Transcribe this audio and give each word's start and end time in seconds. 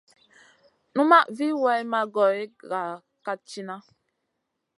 Numaʼ 0.95 1.25
vi 1.37 1.47
way 1.63 1.81
maʼ 1.91 2.05
goy 2.15 2.39
ga 2.69 2.81
kat 3.23 3.39
tina. 3.49 3.75